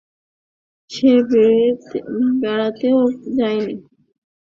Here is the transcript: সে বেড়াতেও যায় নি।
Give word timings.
সে 0.89 1.11
বেড়াতেও 2.41 2.99
যায় 3.37 3.59
নি। 3.65 3.75